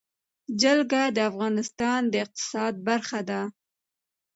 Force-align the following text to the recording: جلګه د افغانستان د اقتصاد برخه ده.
جلګه 0.61 1.03
د 1.15 1.17
افغانستان 1.29 1.99
د 2.09 2.13
اقتصاد 2.25 2.73
برخه 2.87 3.19
ده. 3.29 3.41